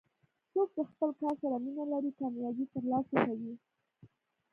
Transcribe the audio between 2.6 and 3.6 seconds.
ترلاسه کوي.